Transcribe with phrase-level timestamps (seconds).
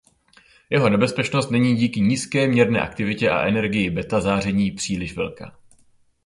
[0.69, 5.57] Jeho nebezpečnost není díky nízké měrné aktivitě a energii beta záření příliš velká.